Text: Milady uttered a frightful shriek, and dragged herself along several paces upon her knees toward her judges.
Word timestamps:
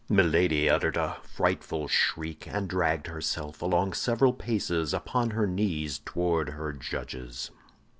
Milady 0.09 0.67
uttered 0.67 0.97
a 0.97 1.19
frightful 1.21 1.87
shriek, 1.87 2.47
and 2.47 2.67
dragged 2.67 3.05
herself 3.05 3.61
along 3.61 3.93
several 3.93 4.33
paces 4.33 4.95
upon 4.95 5.29
her 5.29 5.45
knees 5.45 5.99
toward 6.03 6.49
her 6.49 6.73
judges. 6.73 7.51